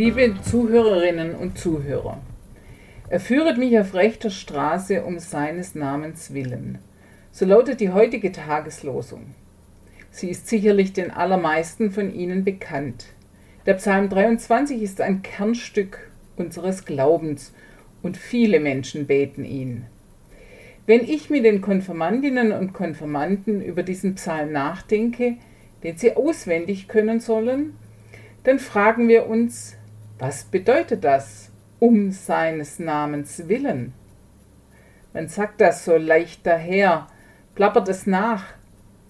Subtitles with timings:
[0.00, 2.22] Liebe Zuhörerinnen und Zuhörer,
[3.10, 6.78] er führet mich auf rechter Straße um seines Namens willen.
[7.32, 9.34] So lautet die heutige Tageslosung.
[10.10, 13.08] Sie ist sicherlich den allermeisten von Ihnen bekannt.
[13.66, 17.52] Der Psalm 23 ist ein Kernstück unseres Glaubens
[18.02, 19.84] und viele Menschen beten ihn.
[20.86, 25.36] Wenn ich mit den Konfirmandinnen und Konfirmanden über diesen Psalm nachdenke,
[25.84, 27.74] den sie auswendig können sollen,
[28.44, 29.76] dann fragen wir uns,
[30.20, 31.48] was bedeutet das
[31.78, 33.94] um seines Namens willen?
[35.14, 37.08] Man sagt das so leicht daher,
[37.54, 38.44] plappert es nach,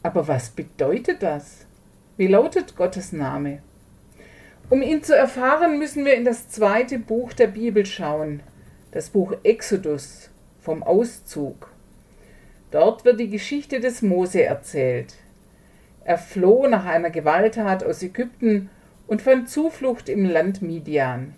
[0.05, 1.67] aber was bedeutet das?
[2.17, 3.61] Wie lautet Gottes Name?
[4.71, 8.41] Um ihn zu erfahren, müssen wir in das zweite Buch der Bibel schauen,
[8.93, 10.31] das Buch Exodus
[10.63, 11.73] vom Auszug.
[12.71, 15.15] Dort wird die Geschichte des Mose erzählt.
[16.05, 18.71] Er floh nach einer Gewalttat aus Ägypten
[19.11, 21.35] und fand Zuflucht im Land Midian.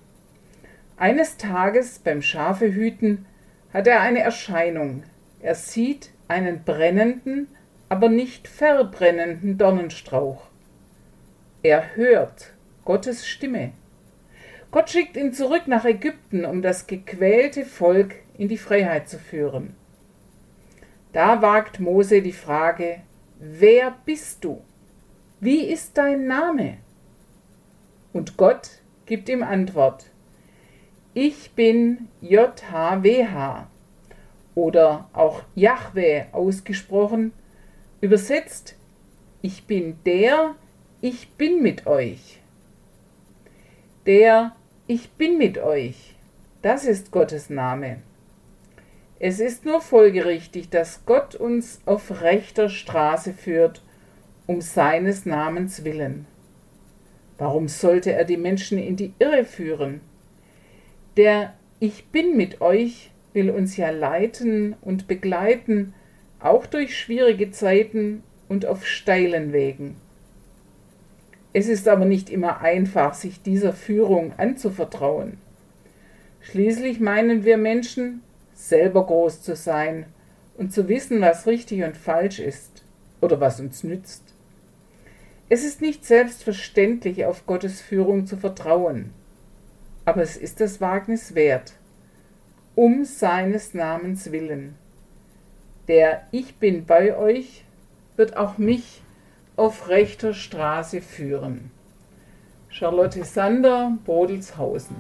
[0.99, 3.25] Eines Tages beim Schafehüten
[3.73, 5.05] hat er eine Erscheinung.
[5.41, 7.49] Er sieht einen brennenden,
[7.89, 10.51] aber nicht verbrennenden Dornenstrauch.
[11.63, 12.53] Er hört
[12.85, 13.73] Gottes Stimme.
[14.71, 19.75] Gott schickt ihn zurück nach Ägypten, um das gequälte Volk in die Freiheit zu führen.
[21.15, 23.01] Da wagt Mose die Frage,
[23.39, 24.63] wer bist du?
[25.41, 26.77] Wie ist dein Name?
[28.13, 28.71] Und Gott
[29.07, 30.07] gibt ihm Antwort,
[31.15, 33.69] ich bin JHWH
[34.55, 37.33] oder auch Yahweh ausgesprochen,
[38.01, 38.77] übersetzt,
[39.43, 40.55] ich bin der,
[41.01, 42.41] ich bin mit euch.
[44.07, 44.55] Der,
[44.87, 46.15] ich bin mit euch,
[46.63, 47.99] das ist Gottes Name.
[49.19, 53.83] Es ist nur folgerichtig, dass Gott uns auf rechter Straße führt,
[54.47, 56.27] um seines Namens willen.
[57.39, 60.01] Warum sollte er die Menschen in die Irre führen?
[61.17, 65.95] Der Ich bin mit euch will uns ja leiten und begleiten,
[66.41, 69.97] auch durch schwierige Zeiten und auf steilen Wegen.
[71.53, 75.39] Es ist aber nicht immer einfach, sich dieser Führung anzuvertrauen.
[76.41, 78.23] Schließlich meinen wir Menschen,
[78.55, 80.07] selber groß zu sein
[80.57, 82.83] und zu wissen, was richtig und falsch ist
[83.21, 84.23] oder was uns nützt.
[85.55, 89.11] Es ist nicht selbstverständlich, auf Gottes Führung zu vertrauen,
[90.07, 91.75] aber es ist das Wagnis wert,
[92.75, 94.77] um seines Namens willen.
[95.89, 97.67] Der Ich bin bei euch
[98.17, 99.03] wird auch mich
[99.55, 101.71] auf rechter Straße führen.
[102.71, 104.97] Charlotte Sander, Bodelshausen.